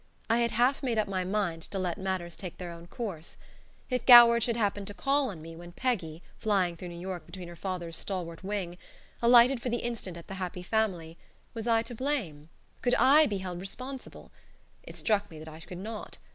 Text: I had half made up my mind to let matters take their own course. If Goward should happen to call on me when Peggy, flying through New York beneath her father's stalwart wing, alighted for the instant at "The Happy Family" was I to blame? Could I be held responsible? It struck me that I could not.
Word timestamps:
I 0.31 0.39
had 0.39 0.49
half 0.49 0.81
made 0.81 0.97
up 0.97 1.07
my 1.07 1.23
mind 1.23 1.61
to 1.69 1.77
let 1.77 1.99
matters 1.99 2.35
take 2.35 2.57
their 2.57 2.71
own 2.71 2.87
course. 2.87 3.37
If 3.87 4.07
Goward 4.07 4.41
should 4.41 4.57
happen 4.57 4.83
to 4.85 4.95
call 4.95 5.29
on 5.29 5.43
me 5.43 5.55
when 5.55 5.73
Peggy, 5.73 6.23
flying 6.39 6.75
through 6.75 6.87
New 6.87 6.99
York 6.99 7.27
beneath 7.31 7.47
her 7.47 7.55
father's 7.55 7.97
stalwart 7.97 8.43
wing, 8.43 8.79
alighted 9.21 9.61
for 9.61 9.69
the 9.69 9.77
instant 9.83 10.17
at 10.17 10.25
"The 10.25 10.33
Happy 10.41 10.63
Family" 10.63 11.19
was 11.53 11.67
I 11.67 11.83
to 11.83 11.93
blame? 11.93 12.49
Could 12.81 12.95
I 12.95 13.27
be 13.27 13.37
held 13.37 13.59
responsible? 13.59 14.31
It 14.81 14.97
struck 14.97 15.29
me 15.29 15.37
that 15.37 15.47
I 15.47 15.59
could 15.59 15.77
not. 15.77 16.17